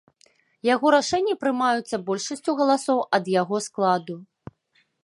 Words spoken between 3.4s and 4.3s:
яго складу.